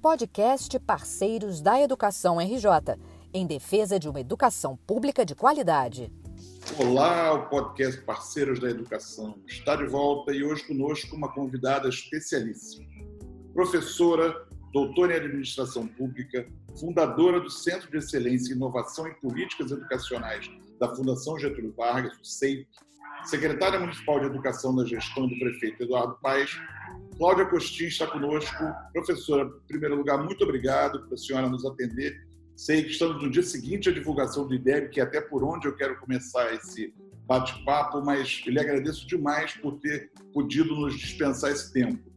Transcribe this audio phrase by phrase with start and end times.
[0.00, 2.96] podcast Parceiros da Educação RJ,
[3.34, 6.10] em defesa de uma educação pública de qualidade.
[6.78, 12.86] Olá, o podcast Parceiros da Educação está de volta e hoje conosco uma convidada especialíssima.
[13.52, 14.34] Professora,
[14.72, 16.48] doutora em Administração Pública,
[16.78, 20.50] fundadora do Centro de Excelência em Inovação e Políticas Educacionais
[20.80, 22.66] da Fundação Getúlio Vargas, o CEIP,
[23.24, 26.50] secretária municipal de Educação na gestão do prefeito Eduardo Paes.
[27.18, 28.56] Cláudia Costin está conosco.
[28.92, 32.26] Professora, em primeiro lugar, muito obrigado por a senhora nos atender.
[32.56, 35.68] Sei que estamos no dia seguinte à divulgação do IDEB, que é até por onde
[35.68, 36.94] eu quero começar esse
[37.26, 42.10] bate-papo, mas lhe agradeço demais por ter podido nos dispensar esse tempo.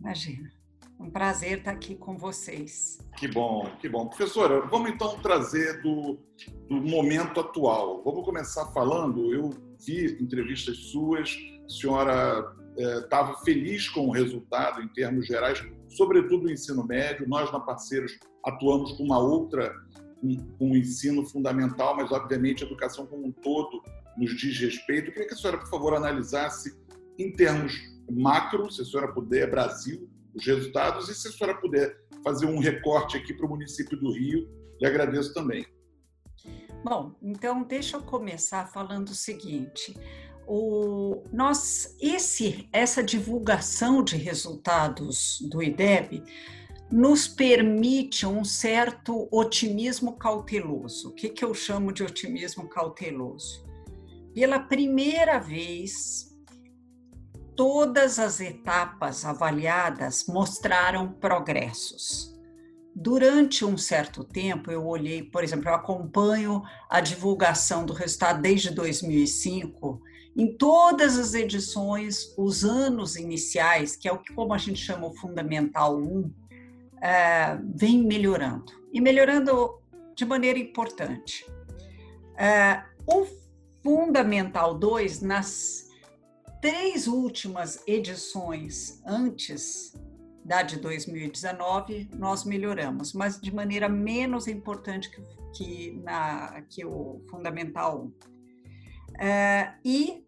[0.00, 0.57] Imagina.
[1.00, 2.98] Um prazer estar aqui com vocês.
[3.16, 4.08] Que bom, que bom.
[4.08, 6.18] Professora, vamos então trazer do,
[6.68, 8.02] do momento atual.
[8.02, 9.32] Vamos começar falando.
[9.32, 15.64] Eu vi entrevistas suas, a senhora estava é, feliz com o resultado em termos gerais,
[15.88, 17.28] sobretudo o ensino médio.
[17.28, 19.72] Nós, na Parceiros, atuamos com uma outra,
[20.58, 23.82] com um, ensino fundamental, mas, obviamente, a educação como um todo
[24.16, 25.08] nos diz respeito.
[25.08, 26.76] Eu queria que a senhora, por favor, analisasse
[27.16, 27.72] em termos
[28.10, 32.58] macro, se a senhora puder, Brasil, os resultados, e se a senhora puder fazer um
[32.58, 34.48] recorte aqui para o município do Rio,
[34.80, 35.66] lhe agradeço também.
[36.84, 39.96] Bom, então deixa eu começar falando o seguinte.
[40.46, 46.22] O, nós, esse, essa divulgação de resultados do IDEB
[46.90, 51.10] nos permite um certo otimismo cauteloso.
[51.10, 53.66] O que, que eu chamo de otimismo cauteloso?
[54.32, 56.27] Pela primeira vez,
[57.58, 62.32] todas as etapas avaliadas mostraram progressos.
[62.94, 68.70] Durante um certo tempo, eu olhei, por exemplo, eu acompanho a divulgação do resultado desde
[68.70, 70.00] 2005.
[70.36, 75.08] Em todas as edições, os anos iniciais, que é o que como a gente chama
[75.08, 76.32] o Fundamental 1,
[77.02, 78.72] é, vem melhorando.
[78.92, 79.80] E melhorando
[80.14, 81.44] de maneira importante.
[82.36, 83.26] É, o
[83.82, 85.87] Fundamental 2, nas
[86.60, 89.94] três últimas edições antes
[90.44, 97.22] da de 2019, nós melhoramos, mas de maneira menos importante que, que, na, que o
[97.28, 98.10] Fundamental
[99.18, 99.20] 1.
[99.20, 100.24] É, e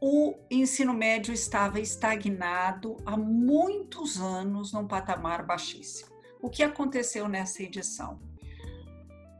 [0.00, 6.10] o ensino médio estava estagnado há muitos anos num patamar baixíssimo.
[6.40, 8.18] O que aconteceu nessa edição?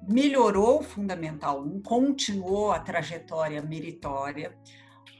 [0.06, 4.54] Melhorou o Fundamental 1, continuou a trajetória meritória,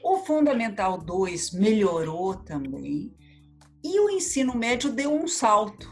[0.03, 3.13] o Fundamental 2 melhorou também,
[3.83, 5.91] e o ensino médio deu um salto,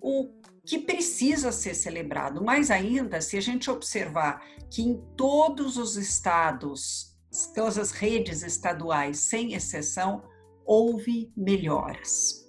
[0.00, 0.28] o
[0.64, 2.44] que precisa ser celebrado.
[2.44, 7.16] Mais ainda, se a gente observar que em todos os estados,
[7.54, 10.22] todas as redes estaduais, sem exceção,
[10.64, 12.44] houve melhoras.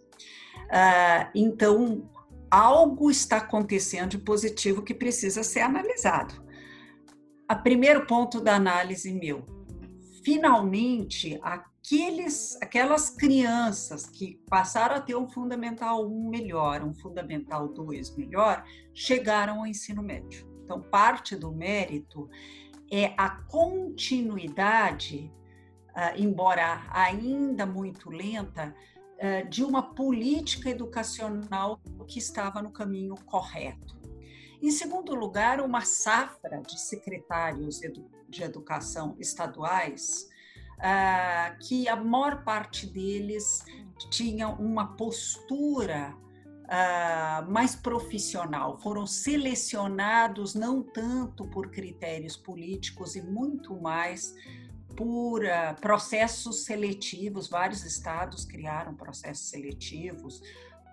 [0.65, 2.09] Uh, então,
[2.49, 6.43] algo está acontecendo de positivo que precisa ser analisado.
[7.49, 9.45] O primeiro ponto da análise meu,
[10.27, 18.13] finalmente, aqueles, aquelas crianças que passaram a ter um Fundamental 1 melhor, um Fundamental 2
[18.17, 20.45] melhor, chegaram ao ensino médio.
[20.65, 22.29] Então, parte do mérito
[22.91, 25.33] é a continuidade,
[25.95, 28.75] ah, embora ainda muito lenta,
[29.21, 33.97] ah, de uma política educacional que estava no caminho correto.
[34.61, 37.81] Em segundo lugar, uma safra de secretários
[38.29, 40.29] de educação estaduais
[40.77, 43.63] uh, que a maior parte deles
[44.09, 46.15] tinha uma postura
[46.67, 54.35] uh, mais profissional, foram selecionados não tanto por critérios políticos e muito mais
[54.95, 57.47] por uh, processos seletivos.
[57.47, 60.41] Vários estados criaram processos seletivos.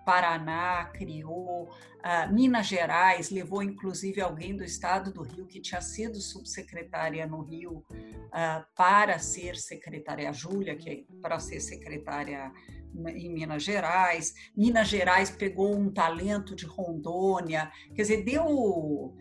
[0.05, 6.21] Paraná criou, uh, Minas Gerais levou inclusive alguém do estado do Rio que tinha sido
[6.21, 12.51] subsecretária no Rio uh, para ser secretária, a Júlia, que é para ser secretária
[13.07, 14.33] em Minas Gerais.
[14.55, 19.17] Minas Gerais pegou um talento de Rondônia, quer dizer, deu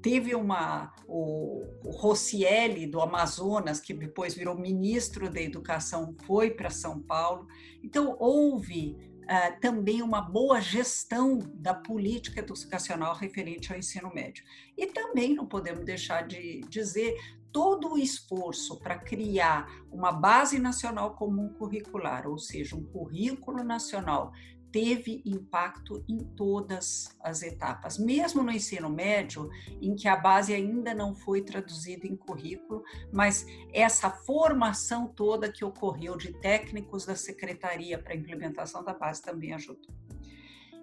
[0.00, 6.70] teve uma o, o Rossielli do Amazonas que depois virou ministro da Educação foi para
[6.70, 7.48] São Paulo
[7.82, 8.96] então houve
[9.28, 14.44] uh, também uma boa gestão da política educacional referente ao ensino médio.
[14.76, 17.16] E também não podemos deixar de dizer
[17.52, 24.32] todo o esforço para criar uma base nacional comum curricular, ou seja, um currículo nacional
[24.70, 29.48] teve impacto em todas as etapas, mesmo no ensino médio,
[29.80, 32.82] em que a base ainda não foi traduzida em currículo,
[33.12, 39.22] mas essa formação toda que ocorreu de técnicos da secretaria para a implementação da base
[39.22, 39.94] também ajudou.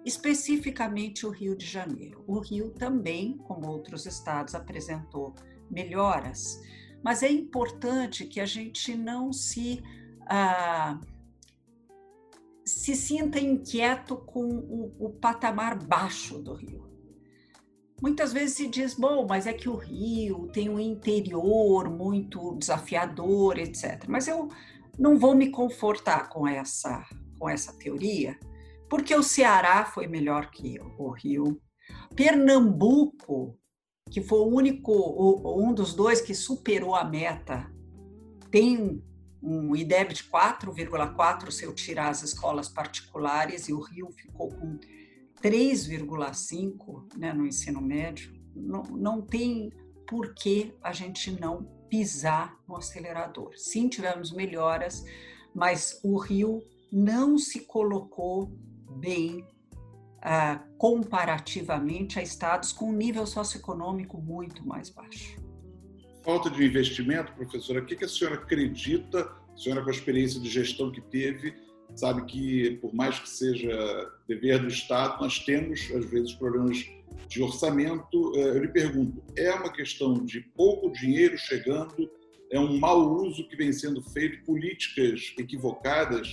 [0.04, 2.22] especificamente o Rio de Janeiro.
[2.28, 5.34] O Rio também, como outros estados, apresentou
[5.68, 6.62] melhoras,
[7.02, 9.82] mas é importante que a gente não se
[10.28, 11.00] ah,
[12.66, 16.84] se sinta inquieto com o, o patamar baixo do Rio.
[18.02, 23.56] Muitas vezes se diz, bom, mas é que o Rio tem um interior muito desafiador,
[23.58, 24.04] etc.
[24.08, 24.48] Mas eu
[24.98, 27.06] não vou me confortar com essa,
[27.38, 28.38] com essa teoria,
[28.90, 31.60] porque o Ceará foi melhor que o Rio.
[32.14, 33.56] Pernambuco,
[34.10, 34.92] que foi o único,
[35.58, 37.70] um dos dois que superou a meta,
[38.50, 39.02] tem
[39.46, 44.76] um IDEB de 4,4 se eu tirar as escolas particulares, e o Rio ficou com
[45.40, 48.34] 3,5 né, no ensino médio.
[48.54, 49.70] Não, não tem
[50.08, 53.52] por que a gente não pisar no acelerador.
[53.56, 55.04] Sim, tivemos melhoras,
[55.54, 58.50] mas o Rio não se colocou
[58.98, 59.46] bem
[60.22, 65.45] ah, comparativamente a estados com um nível socioeconômico muito mais baixo.
[66.26, 70.50] Falta de investimento, professora, o que a senhora acredita, a senhora com a experiência de
[70.50, 71.54] gestão que teve,
[71.94, 76.84] sabe que, por mais que seja dever do Estado, nós temos, às vezes, problemas
[77.28, 78.32] de orçamento.
[78.34, 82.10] Eh, eu lhe pergunto, é uma questão de pouco dinheiro chegando?
[82.50, 86.28] É um mau uso que vem sendo feito, políticas equivocadas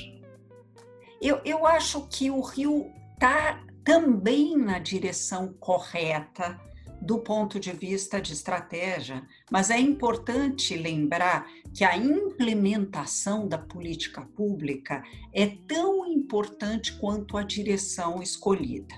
[1.23, 6.59] eu, eu acho que o Rio está também na direção correta
[7.03, 14.21] do ponto de vista de estratégia, mas é importante lembrar que a implementação da política
[14.21, 15.03] pública
[15.33, 18.95] é tão importante quanto a direção escolhida.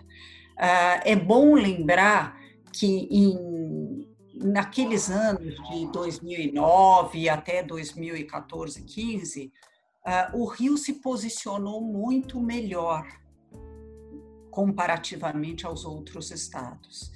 [0.56, 2.40] Ah, é bom lembrar
[2.72, 9.52] que em, naqueles anos de 2009 até 2014, 15,
[10.06, 13.08] uh, o Rio se posicionou muito melhor
[14.52, 17.12] comparativamente aos outros estados.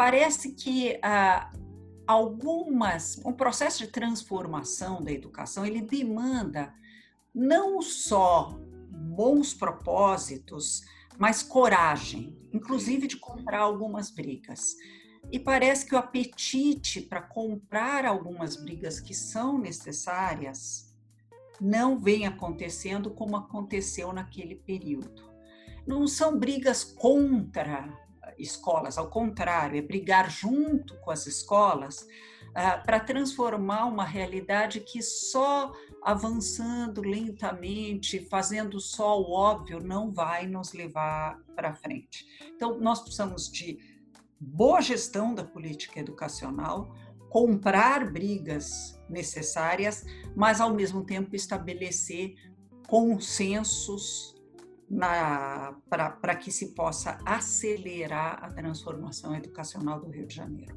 [0.00, 1.58] Parece que uh,
[2.06, 6.72] algumas, um processo de transformação da educação, ele demanda
[7.34, 8.58] não só
[8.90, 10.80] bons propósitos,
[11.18, 14.74] mas coragem, inclusive de comprar algumas brigas.
[15.30, 20.96] E parece que o apetite para comprar algumas brigas que são necessárias
[21.60, 25.30] não vem acontecendo como aconteceu naquele período.
[25.86, 28.09] Não são brigas contra
[28.40, 32.06] escolas, ao contrário, é brigar junto com as escolas
[32.54, 35.72] ah, para transformar uma realidade que só
[36.02, 42.26] avançando lentamente, fazendo só o óbvio, não vai nos levar para frente.
[42.54, 43.78] Então, nós precisamos de
[44.40, 46.94] boa gestão da política educacional,
[47.28, 50.04] comprar brigas necessárias,
[50.34, 52.34] mas ao mesmo tempo estabelecer
[52.88, 54.34] consensos
[55.88, 60.74] para que se possa acelerar a transformação educacional do Rio de Janeiro.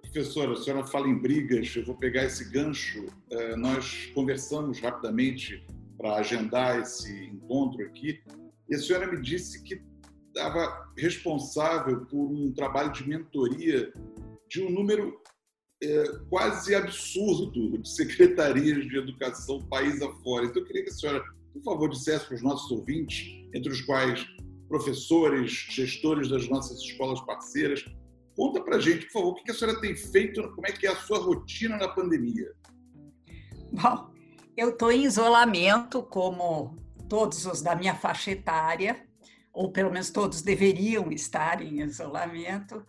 [0.00, 3.06] Professora, a senhora fala em brigas, eu vou pegar esse gancho.
[3.30, 5.62] É, nós conversamos rapidamente
[5.98, 8.22] para agendar esse encontro aqui,
[8.68, 9.82] e a senhora me disse que
[10.28, 13.92] estava responsável por um trabalho de mentoria
[14.48, 15.20] de um número
[15.82, 20.46] é, quase absurdo de secretarias de educação país afora.
[20.46, 21.24] Então, eu queria que a senhora,
[21.56, 24.26] por favor, dissesse para os nossos ouvintes, entre os quais
[24.68, 27.84] professores, gestores das nossas escolas parceiras,
[28.36, 30.86] conta para a gente, por favor, o que a senhora tem feito, como é que
[30.86, 32.52] é a sua rotina na pandemia?
[33.72, 34.10] Bom,
[34.56, 36.76] eu estou em isolamento, como
[37.08, 39.06] todos os da minha faixa etária,
[39.52, 42.84] ou pelo menos todos deveriam estar em isolamento.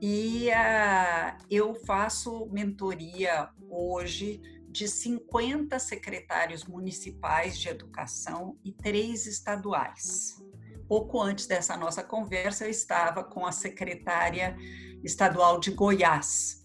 [0.00, 4.40] E uh, eu faço mentoria hoje
[4.74, 10.34] de 50 secretários municipais de educação e três estaduais.
[10.88, 14.56] Pouco antes dessa nossa conversa, eu estava com a secretária
[15.04, 16.60] estadual de Goiás,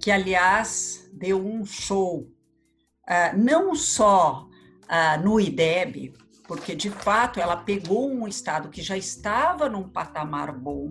[0.00, 6.12] que, aliás, deu um show, uh, não só uh, no IDEB,
[6.48, 10.90] porque de fato ela pegou um estado que já estava num patamar bom,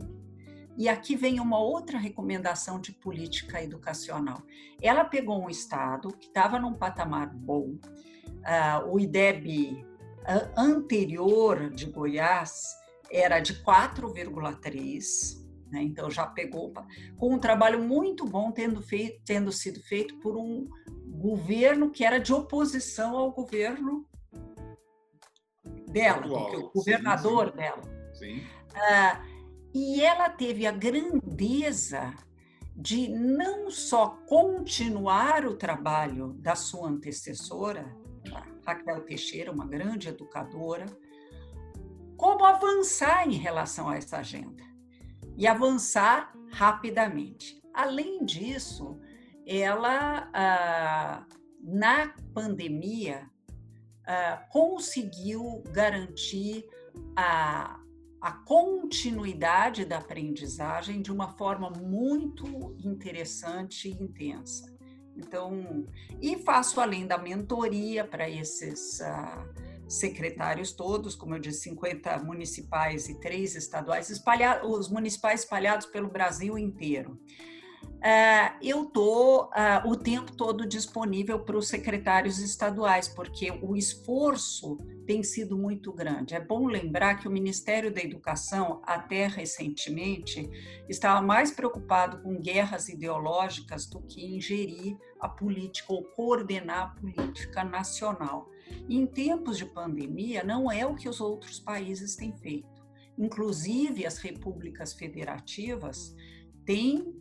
[0.80, 4.42] e aqui vem uma outra recomendação de política educacional.
[4.82, 9.86] Ela pegou um estado que estava num patamar bom, uh, o IDEB
[10.22, 12.64] uh, anterior de Goiás
[13.12, 15.84] era de 4,3, né?
[15.84, 16.72] então já pegou,
[17.18, 20.66] com um trabalho muito bom tendo, feito, tendo sido feito por um
[21.10, 24.08] governo que era de oposição ao governo
[25.90, 27.58] dela, Atual, o governador sim, sim.
[27.58, 27.82] dela.
[28.14, 28.38] Sim.
[28.70, 29.39] Uh,
[29.74, 32.14] e ela teve a grandeza
[32.76, 37.94] de não só continuar o trabalho da sua antecessora,
[38.66, 40.86] Raquel Teixeira, uma grande educadora,
[42.16, 44.64] como avançar em relação a essa agenda
[45.38, 47.62] e avançar rapidamente.
[47.74, 49.00] Além disso,
[49.46, 51.26] ela, ah,
[51.62, 53.30] na pandemia,
[54.06, 56.66] ah, conseguiu garantir
[57.16, 57.80] a,
[58.22, 64.78] a continuidade da aprendizagem de uma forma muito interessante e intensa.
[65.16, 65.86] Então,
[66.22, 73.10] e faço além da mentoria para esses uh, secretários todos, como eu disse, 50 municipais
[73.10, 77.20] e três estaduais, espalhados, os municipais espalhados pelo Brasil inteiro.
[78.00, 84.78] Uh, eu estou uh, o tempo todo disponível para os secretários estaduais, porque o esforço
[85.06, 86.34] tem sido muito grande.
[86.34, 90.50] É bom lembrar que o Ministério da Educação, até recentemente,
[90.88, 97.02] estava mais preocupado com guerras ideológicas do que em gerir a política ou coordenar a
[97.02, 98.50] política nacional.
[98.90, 102.70] Em tempos de pandemia, não é o que os outros países têm feito.
[103.18, 106.16] Inclusive, as repúblicas federativas
[106.64, 107.14] têm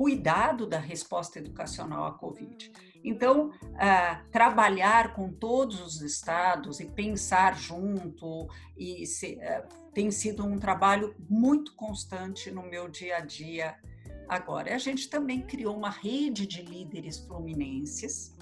[0.00, 2.72] cuidado da resposta educacional à Covid.
[3.04, 10.42] Então, ah, trabalhar com todos os estados e pensar junto e se, ah, tem sido
[10.42, 13.78] um trabalho muito constante no meu dia a dia
[14.26, 14.74] agora.
[14.74, 18.34] A gente também criou uma rede de líderes fluminenses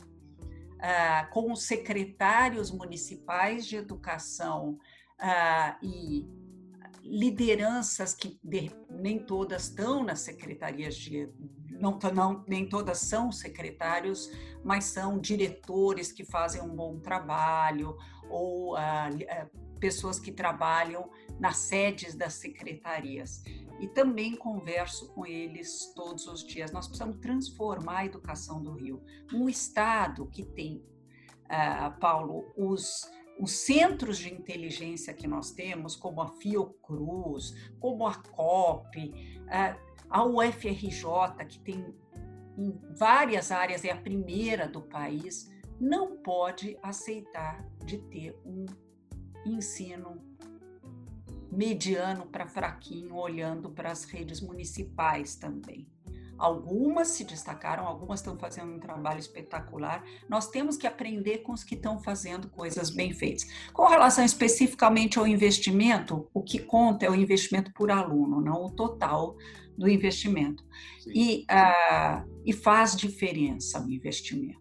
[0.78, 4.78] ah, com os secretários municipais de educação
[5.82, 6.24] e
[7.02, 11.28] lideranças que de, nem todas estão nas secretarias de
[11.80, 14.30] não, não, nem todas são secretários,
[14.64, 17.96] mas são diretores que fazem um bom trabalho
[18.28, 19.48] ou ah, eh,
[19.80, 23.42] pessoas que trabalham nas sedes das secretarias.
[23.80, 26.72] E também converso com eles todos os dias.
[26.72, 29.00] Nós precisamos transformar a educação do Rio.
[29.32, 30.84] Um estado que tem,
[31.48, 38.14] ah, Paulo, os os centros de inteligência que nós temos, como a Fiocruz, como a
[38.14, 39.12] COP,
[40.10, 41.94] a UFRJ, que tem
[42.56, 45.48] em várias áreas, é a primeira do país,
[45.80, 48.66] não pode aceitar de ter um
[49.46, 50.20] ensino
[51.52, 55.88] mediano para fraquinho, olhando para as redes municipais também.
[56.38, 60.04] Algumas se destacaram, algumas estão fazendo um trabalho espetacular.
[60.28, 63.46] Nós temos que aprender com os que estão fazendo coisas bem feitas.
[63.72, 68.70] Com relação especificamente ao investimento, o que conta é o investimento por aluno, não o
[68.70, 69.36] total
[69.76, 70.64] do investimento.
[71.06, 74.58] E, uh, e faz diferença o investimento.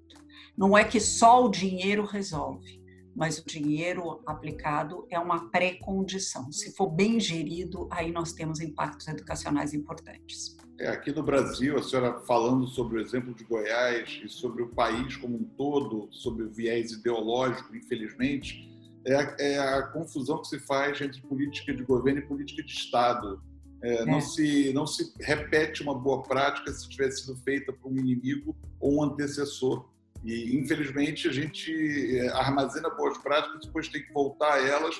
[0.57, 2.77] Não é que só o dinheiro resolve
[3.17, 6.51] mas o dinheiro aplicado é uma pré-condição.
[6.51, 10.55] Se for bem gerido, aí nós temos impactos educacionais importantes.
[10.79, 14.67] É, aqui no Brasil, a senhora falando sobre o exemplo de Goiás e sobre o
[14.67, 18.69] país como um todo, sobre o viés ideológico, infelizmente,
[19.03, 22.72] é a, é a confusão que se faz entre política de governo e política de
[22.72, 23.41] Estado.
[23.81, 24.22] É, não, é.
[24.22, 28.98] se, não se repete uma boa prática se tivesse sido feita por um inimigo ou
[28.98, 29.89] um antecessor.
[30.24, 34.96] E, infelizmente, a gente é, armazena boas práticas e depois tem que voltar a elas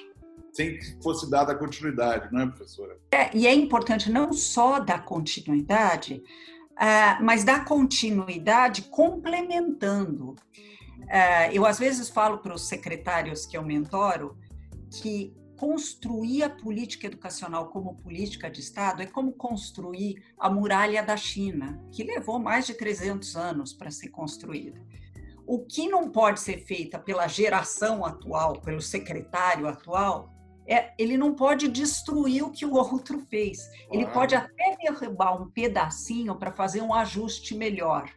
[0.58, 2.98] sem que fosse dada continuidade, não é, professora?
[3.12, 6.24] É, e é importante não só dar continuidade,
[6.74, 10.32] uh, mas dar continuidade complementando.
[10.32, 14.36] Uh, eu, às vezes, falo para os secretários que eu mentoro
[14.90, 21.18] que construir a política educacional como política de Estado é como construir a muralha da
[21.18, 24.80] China, que levou mais de 300 anos para ser construída.
[25.46, 30.37] O que não pode ser feita pela geração atual, pelo secretário atual,
[30.68, 33.70] é, ele não pode destruir o que o outro fez.
[33.90, 38.12] Ele pode até derrubar um pedacinho para fazer um ajuste melhor,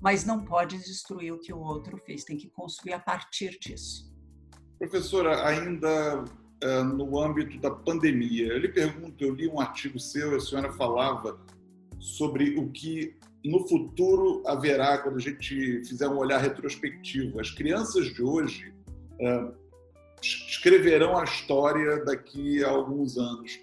[0.00, 2.24] mas não pode destruir o que o outro fez.
[2.24, 4.12] Tem que construir a partir disso.
[4.78, 6.24] Professora, ainda
[6.64, 10.72] uh, no âmbito da pandemia, eu lhe pergunto, eu li um artigo seu, a senhora
[10.72, 11.40] falava
[11.98, 17.40] sobre o que no futuro haverá quando a gente fizer um olhar retrospectivo.
[17.40, 18.74] As crianças de hoje
[19.20, 19.67] uh,
[20.22, 23.58] escreverão a história daqui a alguns anos.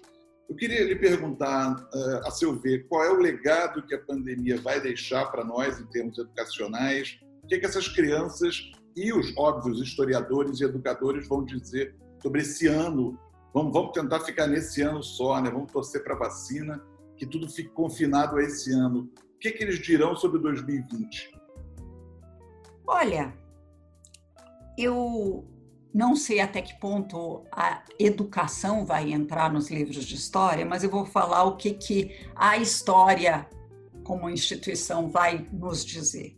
[0.48, 4.60] Eu queria lhe perguntar, eh, a seu ver, qual é o legado que a pandemia
[4.60, 7.18] vai deixar para nós em termos educacionais?
[7.42, 12.42] O que, é que essas crianças e os óbvios historiadores e educadores vão dizer sobre
[12.42, 13.18] esse ano?
[13.52, 15.50] Vamos, vamos tentar ficar nesse ano só, né?
[15.50, 16.80] Vamos torcer para a vacina,
[17.16, 19.10] que tudo fique confinado a esse ano.
[19.34, 21.32] O que, é que eles dirão sobre 2020?
[22.86, 23.34] Olha,
[24.78, 25.44] eu
[25.96, 30.90] não sei até que ponto a educação vai entrar nos livros de história, mas eu
[30.90, 33.48] vou falar o que, que a história,
[34.04, 36.36] como instituição, vai nos dizer.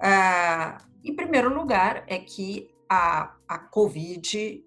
[0.00, 4.64] Ah, em primeiro lugar, é que a, a Covid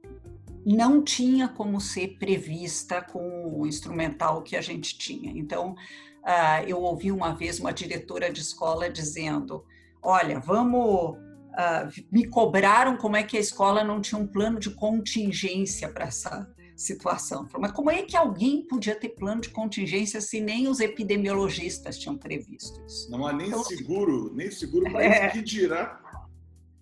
[0.65, 5.31] não tinha como ser prevista com o instrumental que a gente tinha.
[5.31, 9.63] Então, uh, eu ouvi uma vez uma diretora de escola dizendo:
[10.01, 11.28] Olha, vamos.
[11.49, 16.05] Uh, me cobraram como é que a escola não tinha um plano de contingência para
[16.05, 16.47] essa
[16.79, 17.45] situação.
[17.59, 22.17] Mas como é que alguém podia ter plano de contingência se nem os epidemiologistas tinham
[22.17, 23.11] previsto isso?
[23.11, 25.99] Não há nem então, seguro, nem seguro para é, que dirá.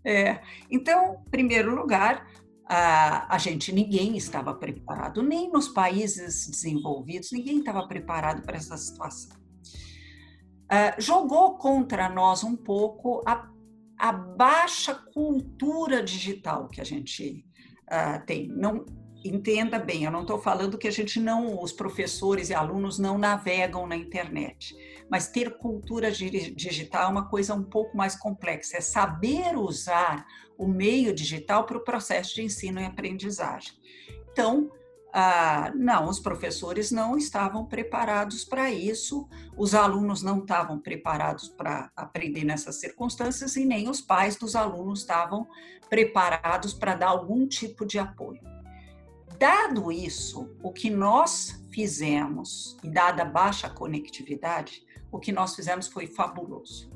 [0.05, 0.39] É.
[0.69, 2.27] Então, em primeiro lugar,
[2.65, 8.77] a, a gente, ninguém estava preparado, nem nos países desenvolvidos, ninguém estava preparado para essa
[8.77, 9.35] situação.
[10.65, 13.49] Uh, jogou contra nós um pouco a,
[13.97, 17.45] a baixa cultura digital que a gente
[17.91, 18.47] uh, tem.
[18.47, 18.85] Não,
[19.23, 23.17] entenda bem, eu não estou falando que a gente não, os professores e alunos não
[23.17, 24.75] navegam na internet,
[25.09, 30.25] mas ter cultura digital é uma coisa um pouco mais complexa, é saber usar
[30.57, 33.73] o meio digital para o processo de ensino e aprendizagem.
[34.31, 34.69] Então,
[35.19, 41.91] ah, não, os professores não estavam preparados para isso, os alunos não estavam preparados para
[41.95, 45.47] aprender nessas circunstâncias e nem os pais dos alunos estavam
[45.89, 48.43] preparados para dar algum tipo de apoio.
[49.39, 55.87] Dado isso, o que nós fizemos, e dada a baixa conectividade, o que nós fizemos
[55.87, 56.91] foi fabuloso.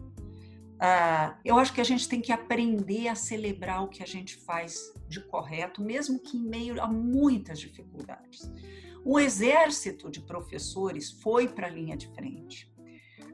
[0.81, 4.35] Uh, eu acho que a gente tem que aprender a celebrar o que a gente
[4.37, 8.51] faz de correto, mesmo que em meio a muitas dificuldades.
[9.05, 12.71] O exército de professores foi para a linha de frente.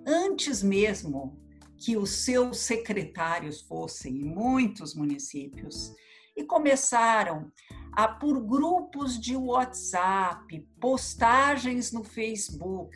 [0.06, 1.40] Antes mesmo
[1.78, 5.94] que os seus secretários fossem em muitos municípios,
[6.38, 7.52] e começaram
[7.92, 12.96] a, por grupos de WhatsApp, postagens no Facebook,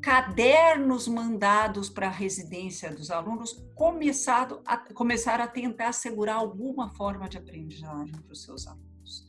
[0.00, 7.28] cadernos mandados para a residência dos alunos, começado a, começaram a tentar assegurar alguma forma
[7.28, 9.26] de aprendizagem para os seus alunos.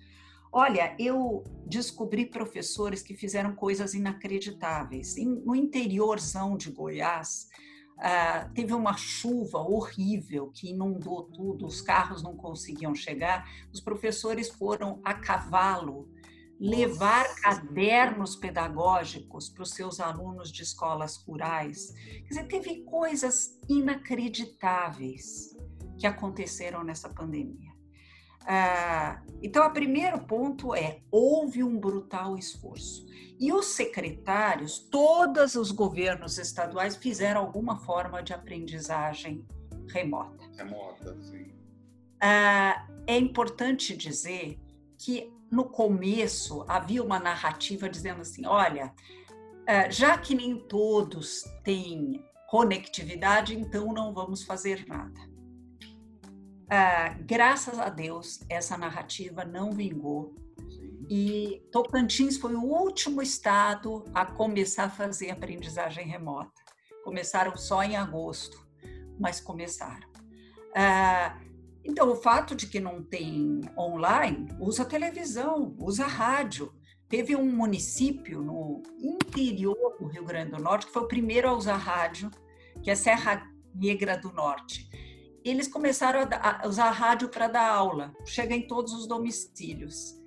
[0.51, 5.15] Olha, eu descobri professores que fizeram coisas inacreditáveis.
[5.17, 7.47] no interiorzão de Goiás,
[7.93, 14.49] Uh, teve uma chuva horrível que inundou tudo, os carros não conseguiam chegar, os professores
[14.49, 16.09] foram a cavalo
[16.63, 21.93] levar cadernos pedagógicos para os seus alunos de escolas rurais.
[21.93, 25.57] Quer dizer, teve coisas inacreditáveis
[25.99, 27.73] que aconteceram nessa pandemia.
[28.45, 33.05] Ah, então, o primeiro ponto é: houve um brutal esforço.
[33.37, 39.45] E os secretários, todos os governos estaduais fizeram alguma forma de aprendizagem
[39.89, 40.49] remota.
[40.57, 41.51] Remota, sim.
[42.21, 44.62] Ah, é importante dizer
[45.03, 48.93] que no começo havia uma narrativa dizendo assim: olha,
[49.67, 55.19] ah, já que nem todos têm conectividade, então não vamos fazer nada.
[56.69, 60.33] Ah, graças a Deus, essa narrativa não vingou.
[61.09, 66.63] E Tocantins foi o último estado a começar a fazer aprendizagem remota.
[67.03, 68.65] Começaram só em agosto,
[69.19, 70.07] mas começaram.
[70.73, 71.37] Ah,
[71.83, 76.73] então, o fato de que não tem online, usa televisão, usa rádio.
[77.09, 81.53] Teve um município no interior do Rio Grande do Norte que foi o primeiro a
[81.53, 82.31] usar rádio,
[82.81, 84.89] que é Serra Negra do Norte
[85.43, 90.17] eles começaram a, usar rádio para dar aula, chega em todos os domicílios.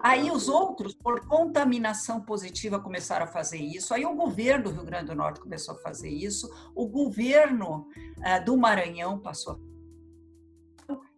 [0.00, 3.94] Aí os outros, por contaminação positiva, começaram a fazer isso.
[3.94, 6.50] Aí o governo do Rio Grande do Norte começou a fazer isso.
[6.74, 7.86] O governo
[8.18, 9.75] uh, do Maranhão passou a...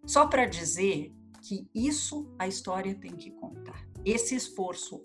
[0.09, 3.87] Só para dizer que isso a história tem que contar.
[4.07, 5.05] Esse esforço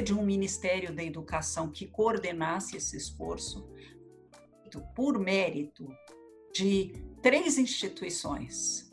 [0.00, 3.68] de um Ministério da Educação que coordenasse esse esforço,
[4.96, 5.86] por mérito
[6.54, 8.90] de três instituições.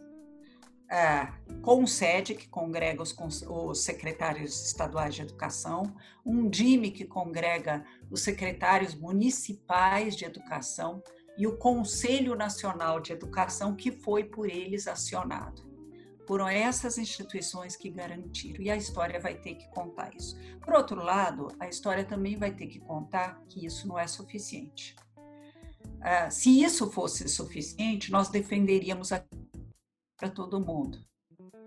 [0.92, 3.16] Uh, com sede, que congrega os,
[3.48, 5.84] os, secretários estaduais de educação,
[6.26, 11.02] um DIME, que congrega os secretários municipais de educação,
[11.42, 15.64] e o Conselho Nacional de Educação, que foi por eles acionado.
[16.28, 20.38] Foram essas instituições que garantiram, e a história vai ter que contar isso.
[20.64, 24.96] Por outro lado, a história também vai ter que contar que isso não é suficiente.
[25.84, 29.10] Uh, se isso fosse suficiente, nós defenderíamos
[30.16, 31.04] para todo mundo.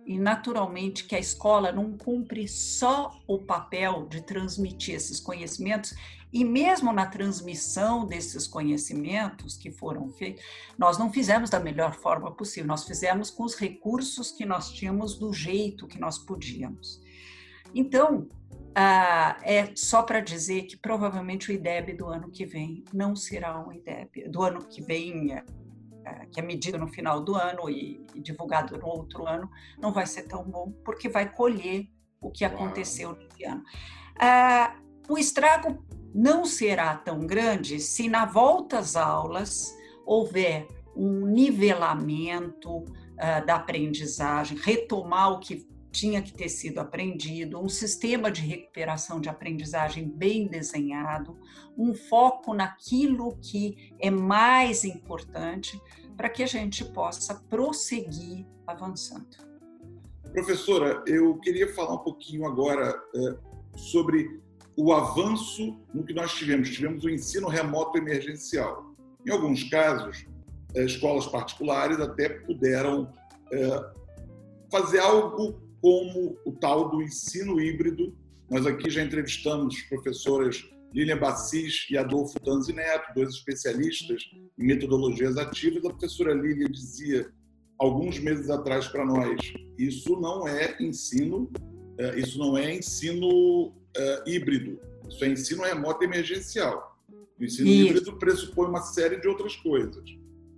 [0.07, 5.97] E, naturalmente, que a escola não cumpre só o papel de transmitir esses conhecimentos,
[6.35, 10.45] e mesmo na transmissão desses conhecimentos que foram feitos,
[10.77, 15.17] nós não fizemos da melhor forma possível, nós fizemos com os recursos que nós tínhamos,
[15.17, 17.01] do jeito que nós podíamos.
[17.73, 18.29] Então,
[18.75, 23.57] ah, é só para dizer que provavelmente o IDEB do ano que vem não será
[23.65, 28.05] um IDEB, do ano que vem, é, que é medido no final do ano e,
[28.13, 31.87] e, divulgado no outro ano, não vai ser tão bom, porque vai colher
[32.21, 33.63] o que aconteceu no ano.
[34.21, 35.84] É, o estrago
[36.15, 44.57] não será tão grande se na volta às aulas houver um nivelamento uh, da aprendizagem,
[44.57, 50.47] retomar o que tinha que ter sido aprendido, um sistema de recuperação de aprendizagem bem
[50.47, 51.39] desenhado,
[51.77, 55.81] um foco naquilo que é mais importante
[56.17, 59.37] para que a gente possa prosseguir avançando.
[60.33, 63.37] Professora, eu queria falar um pouquinho agora é,
[63.77, 64.43] sobre
[64.77, 66.71] o avanço no que nós tivemos.
[66.71, 68.95] Tivemos o ensino remoto emergencial.
[69.27, 70.27] Em alguns casos,
[70.75, 73.13] é, escolas particulares até puderam
[73.53, 73.91] é,
[74.71, 78.17] fazer algo como o tal do ensino híbrido.
[78.51, 84.23] Nós aqui já entrevistamos professoras Lilian Bassis e Adolfo Tanzi Neto, dois especialistas
[84.59, 85.85] em metodologias ativas.
[85.85, 87.31] A professora Lilian dizia
[87.79, 89.41] alguns meses atrás para nós,
[89.77, 91.51] isso não é ensino,
[91.99, 96.99] é, isso não é ensino é, híbrido, isso é ensino remoto emergencial.
[97.39, 97.91] O ensino isso.
[97.91, 100.05] híbrido pressupõe uma série de outras coisas.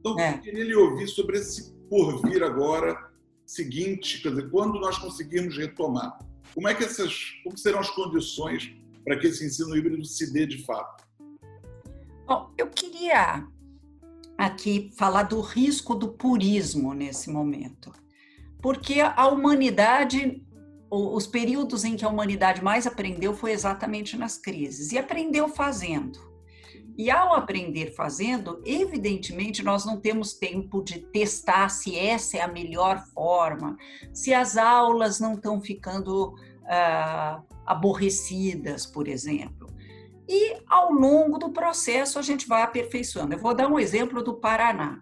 [0.01, 0.35] Então, é.
[0.35, 3.11] eu queria lhe ouvir sobre esse porvir agora
[3.45, 6.19] seguinte, quer dizer, quando nós conseguirmos retomar,
[6.53, 10.47] como é que essas, como serão as condições para que esse ensino híbrido se dê
[10.47, 11.07] de fato?
[12.27, 13.47] Bom, eu queria
[14.37, 17.93] aqui falar do risco do purismo nesse momento,
[18.61, 20.45] porque a humanidade,
[20.91, 26.37] os períodos em que a humanidade mais aprendeu foi exatamente nas crises e aprendeu fazendo.
[26.99, 32.49] E ao aprender fazendo, evidentemente, nós não temos tempo de testar se essa é a
[32.49, 33.77] melhor forma,
[34.15, 39.67] se as aulas não estão ficando uh, aborrecidas, por exemplo.
[40.29, 43.35] E ao longo do processo a gente vai aperfeiçoando.
[43.35, 45.01] Eu vou dar um exemplo do Paraná.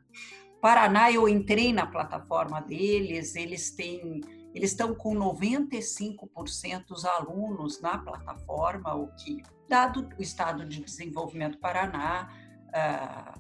[0.61, 4.21] Paraná, eu entrei na plataforma deles, eles têm
[4.55, 11.55] eles estão com 95% dos alunos na plataforma, o que, dado o estado de desenvolvimento
[11.55, 12.29] do Paraná,
[12.73, 13.35] ah,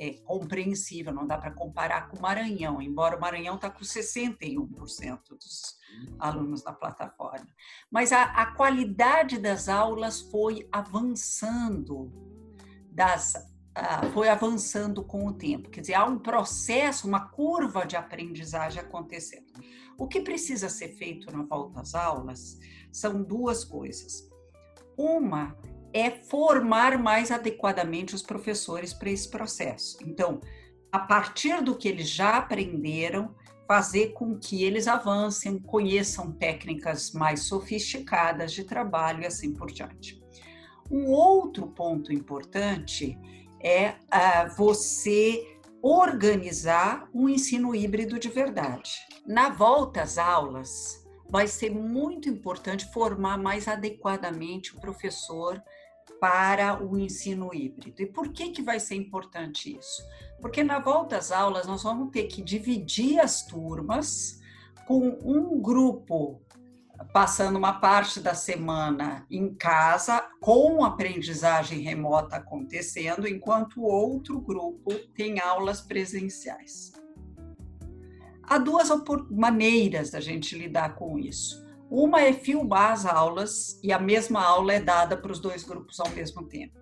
[0.00, 5.20] é compreensível, não dá para comparar com o Maranhão, embora o Maranhão está com 61%
[5.28, 5.78] dos
[6.18, 7.46] alunos na plataforma.
[7.90, 12.10] Mas a, a, qualidade das aulas foi avançando,
[12.90, 13.34] das,
[14.12, 15.70] foi avançando com o tempo.
[15.70, 19.46] Quer dizer, há um processo, uma curva de aprendizagem acontecendo.
[19.96, 22.58] O que precisa ser feito na volta às aulas
[22.92, 24.28] são duas coisas.
[24.96, 25.56] Uma
[25.92, 29.98] é formar mais adequadamente os professores para esse processo.
[30.02, 30.40] Então,
[30.90, 33.34] a partir do que eles já aprenderam,
[33.66, 40.20] fazer com que eles avancem, conheçam técnicas mais sofisticadas de trabalho e assim por diante.
[40.90, 43.16] Um outro ponto importante
[43.60, 48.92] é uh, você organizar um ensino híbrido de verdade.
[49.26, 55.62] Na volta às aulas, vai ser muito importante formar mais adequadamente o professor
[56.20, 58.02] para o ensino híbrido.
[58.02, 60.02] E por que, que vai ser importante isso?
[60.40, 64.38] Porque na volta às aulas nós vamos ter que dividir as turmas
[64.86, 66.42] com um grupo
[67.12, 74.94] passando uma parte da semana em casa, com aprendizagem remota acontecendo, enquanto o outro grupo
[75.14, 76.92] tem aulas presenciais.
[78.42, 78.88] Há duas
[79.30, 81.64] maneiras da gente lidar com isso.
[81.88, 85.98] Uma é filmar as aulas e a mesma aula é dada para os dois grupos
[86.00, 86.78] ao mesmo tempo.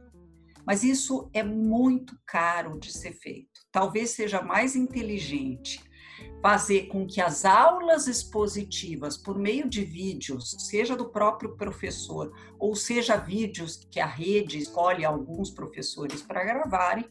[0.66, 3.60] Mas isso é muito caro de ser feito.
[3.72, 5.82] Talvez seja mais inteligente
[6.40, 12.76] fazer com que as aulas expositivas, por meio de vídeos, seja do próprio professor, ou
[12.76, 17.08] seja vídeos que a rede escolhe alguns professores para gravarem,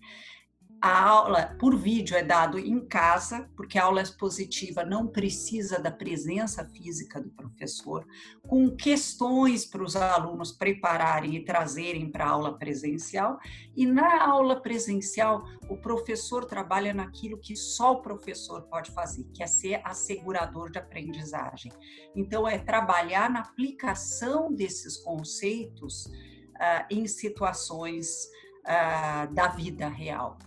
[0.80, 5.90] a aula por vídeo é dado em casa, porque a aula expositiva não precisa da
[5.90, 8.06] presença física do professor,
[8.48, 13.40] com questões para os alunos prepararem e trazerem para a aula presencial.
[13.76, 19.42] E na aula presencial, o professor trabalha naquilo que só o professor pode fazer, que
[19.42, 21.72] é ser assegurador de aprendizagem.
[22.16, 28.30] Então, é trabalhar na aplicação desses conceitos uh, em situações
[28.63, 30.38] uh, da vida real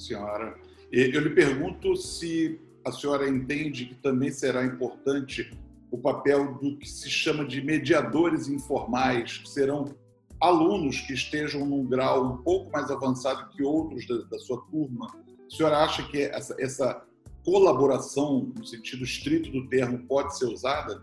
[0.00, 0.58] senhora.
[0.90, 5.52] Eu lhe pergunto se a senhora entende que também será importante
[5.90, 9.94] o papel do que se chama de mediadores informais, que serão
[10.40, 15.06] alunos que estejam num grau um pouco mais avançado que outros da, da sua turma.
[15.06, 17.04] A senhora acha que essa, essa
[17.44, 21.02] colaboração, no sentido estrito do termo, pode ser usada?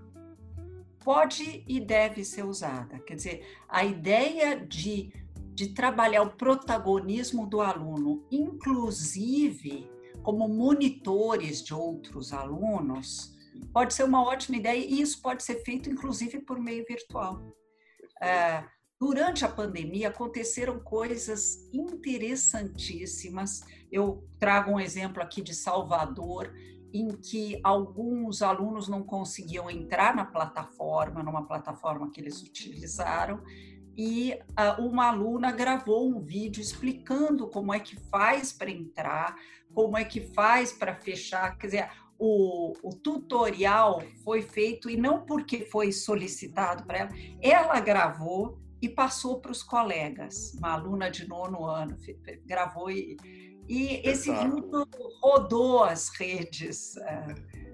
[1.03, 2.99] Pode e deve ser usada.
[2.99, 5.11] Quer dizer, a ideia de
[5.57, 9.89] de trabalhar o protagonismo do aluno, inclusive
[10.21, 13.35] como monitores de outros alunos,
[13.73, 17.41] pode ser uma ótima ideia e isso pode ser feito, inclusive, por meio virtual.
[18.21, 18.63] É,
[18.99, 23.61] durante a pandemia aconteceram coisas interessantíssimas.
[23.91, 26.53] Eu trago um exemplo aqui de Salvador,
[26.93, 33.41] em que alguns alunos não conseguiam entrar na plataforma, numa plataforma que eles utilizaram,
[33.97, 39.35] e uh, uma aluna gravou um vídeo explicando como é que faz para entrar,
[39.73, 41.57] como é que faz para fechar.
[41.57, 47.09] Quer dizer, o, o, tutorial foi feito e não porque foi solicitado para ela,
[47.41, 50.53] ela gravou e passou para os colegas.
[50.53, 51.97] Uma aluna de nono ano
[52.45, 53.17] gravou e,
[53.67, 54.87] e esse vídeo
[55.19, 56.95] rodou as redes.
[56.97, 57.66] Uh,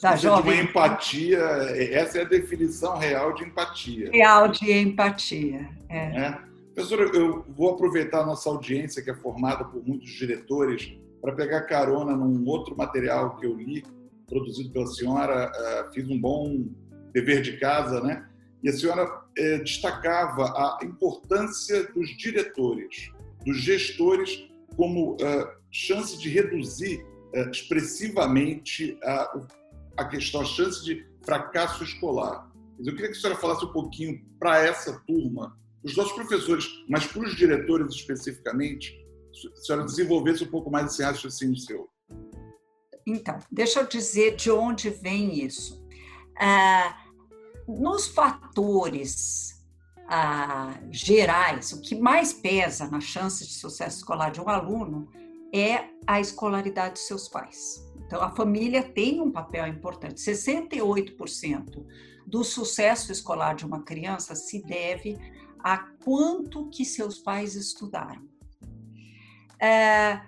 [0.00, 0.54] da jovem.
[0.54, 4.10] De uma empatia, essa é a definição real de empatia.
[4.10, 5.68] Real de empatia.
[5.88, 5.98] É.
[5.98, 6.38] é.
[6.74, 11.62] Professora, eu vou aproveitar a nossa audiência, que é formada por muitos diretores, para pegar
[11.62, 13.84] carona num outro material que eu li,
[14.26, 15.50] produzido pela senhora.
[15.50, 16.66] Uh, fiz um bom
[17.12, 18.26] dever de casa, né?
[18.62, 23.12] E a senhora uh, destacava a importância dos diretores,
[23.44, 27.04] dos gestores, como uh, chance de reduzir
[27.52, 29.40] expressivamente a,
[30.00, 32.50] a questão, a chance de fracasso escolar.
[32.78, 37.06] Eu queria que a senhora falasse um pouquinho para essa turma, os nossos professores, mas
[37.06, 38.98] para os diretores especificamente,
[39.52, 41.88] a senhora desenvolvesse um pouco mais esse raciocínio seu.
[43.06, 45.84] Então, deixa eu dizer de onde vem isso.
[46.38, 46.96] Ah,
[47.68, 49.62] nos fatores
[50.08, 55.08] ah, gerais, o que mais pesa na chance de sucesso escolar de um aluno
[55.52, 57.89] é a escolaridade de seus pais.
[58.10, 60.20] Então, a família tem um papel importante.
[60.20, 61.86] 68%
[62.26, 65.16] do sucesso escolar de uma criança se deve
[65.60, 68.28] a quanto que seus pais estudaram.
[69.62, 70.20] É,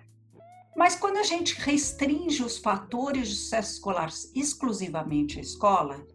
[0.76, 6.06] mas quando a gente restringe os fatores de sucesso escolar exclusivamente à escola,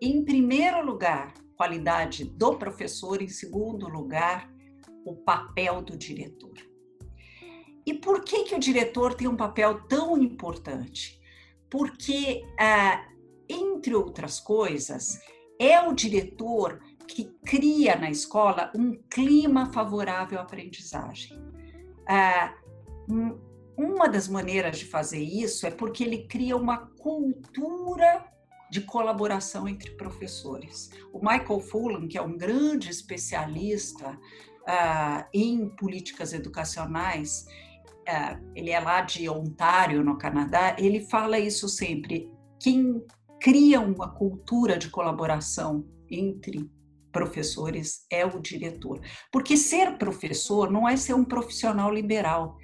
[0.00, 4.48] em primeiro lugar, qualidade do professor, em segundo lugar,
[5.04, 6.54] o papel do diretor.
[7.84, 11.15] E por que, que o diretor tem um papel tão importante?
[11.70, 13.06] Porque, ah,
[13.48, 15.18] entre outras coisas,
[15.58, 21.40] é o diretor que cria na escola um clima favorável à aprendizagem.
[22.08, 22.54] Ah,
[23.76, 28.24] uma das maneiras de fazer isso é porque ele cria uma cultura
[28.70, 30.90] de colaboração entre professores.
[31.12, 37.46] O Michael Fullan, que é um grande especialista uh, em políticas educacionais,
[38.54, 42.30] ele é lá de Ontário, no Canadá, ele fala isso sempre.
[42.60, 43.02] Quem
[43.40, 46.70] cria uma cultura de colaboração entre
[47.12, 49.00] professores é o diretor.
[49.32, 52.56] Porque ser professor não é ser um profissional liberal.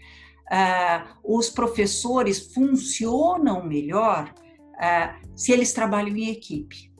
[0.50, 4.32] Uh, os professores funcionam melhor
[4.74, 6.91] uh, se eles trabalham em equipe.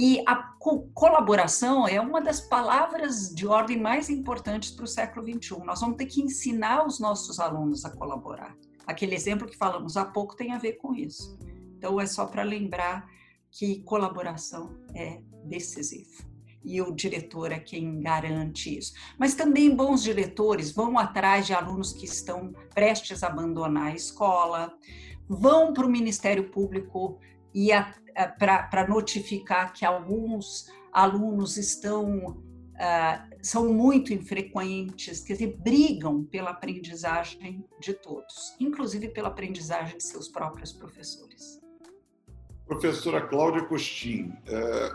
[0.00, 5.26] E a co colaboração é uma das palavras de ordem mais importantes para o século
[5.26, 5.58] XXI.
[5.64, 8.56] Nós vamos ter que ensinar os nossos alunos a colaborar.
[8.86, 11.36] Aquele exemplo que falamos há pouco tem a ver com isso.
[11.76, 13.08] Então, é só para lembrar
[13.50, 16.22] que colaboração é decisivo.
[16.64, 18.92] E o diretor é quem garante isso.
[19.18, 24.72] Mas também bons diretores vão atrás de alunos que estão prestes a abandonar a escola,
[25.28, 27.18] vão para o Ministério Público
[27.54, 27.70] e
[28.38, 32.42] para notificar que alguns alunos estão
[32.78, 40.04] uh, são muito infrequentes, quer dizer, brigam pela aprendizagem de todos, inclusive pela aprendizagem de
[40.04, 41.60] seus próprios professores.
[42.66, 44.92] Professora Cláudia Costin, é,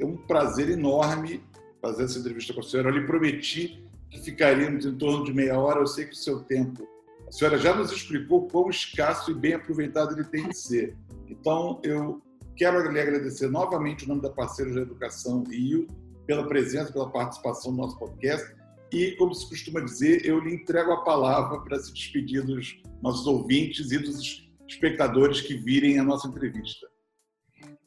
[0.00, 1.42] é um prazer enorme
[1.80, 2.90] fazer essa entrevista com a senhora.
[2.90, 6.40] Eu lhe prometi que ficaríamos em torno de meia hora, eu sei que o seu
[6.42, 6.86] tempo.
[7.26, 10.96] A senhora já nos explicou quão escasso e bem aproveitado ele tem de ser.
[11.28, 12.22] Então, eu
[12.56, 15.86] quero lhe agradecer novamente o nome da Parceiros da Educação Rio
[16.26, 18.54] pela presença, pela participação no nosso podcast.
[18.92, 23.26] E, como se costuma dizer, eu lhe entrego a palavra para se despedir dos nossos
[23.26, 26.86] ouvintes e dos espectadores que virem a nossa entrevista.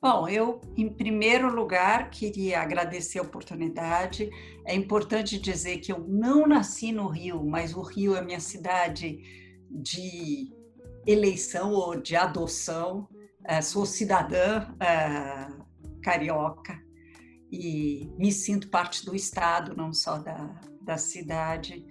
[0.02, 4.30] Bom, eu, em primeiro lugar, queria agradecer a oportunidade.
[4.66, 9.20] É importante dizer que eu não nasci no Rio, mas o Rio é minha cidade
[9.70, 10.54] de
[11.06, 13.10] eleição ou de adoção.
[13.44, 15.50] É, sou cidadã é,
[16.02, 16.82] carioca
[17.52, 21.86] e me sinto parte do Estado, não só da, da cidade,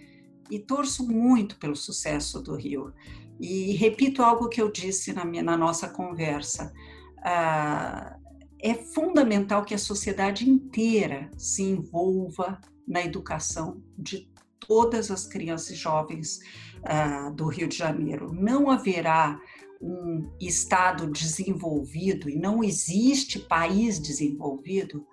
[0.51, 2.95] e torço muito pelo sucesso do Rio.
[3.39, 6.73] E repito algo que eu disse na, minha, na nossa conversa.
[7.23, 8.19] Ah,
[8.61, 14.29] é fundamental que a sociedade inteira se envolva na educação de
[14.59, 16.41] todas as crianças e jovens
[16.79, 18.33] uh, do Rio de Janeiro.
[18.33, 19.41] Não haverá
[19.81, 25.07] um Estado desenvolvido, e não existe país desenvolvido,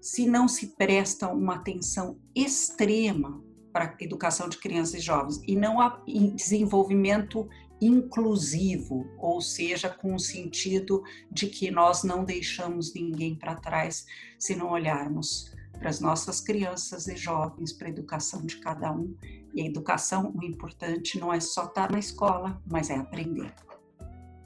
[0.00, 3.42] se não se presta uma atenção extrema
[3.72, 6.02] para a educação de crianças e jovens, e não há
[6.34, 7.48] desenvolvimento
[7.80, 14.06] inclusivo, ou seja, com o sentido de que nós não deixamos ninguém para trás
[14.38, 19.16] se não olharmos para as nossas crianças e jovens, para a educação de cada um.
[19.54, 23.52] E a educação, o importante não é só estar na escola, mas é aprender.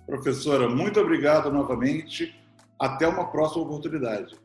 [0.07, 2.35] Professora, muito obrigado novamente.
[2.79, 4.37] Até uma próxima oportunidade.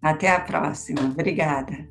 [0.00, 1.02] Até a próxima.
[1.02, 1.88] Obrigada.